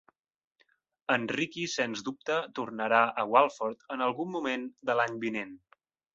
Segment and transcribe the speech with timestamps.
[1.15, 5.55] En Ricky sens dubte tornarà a Walford en algun moment de l'any vinent.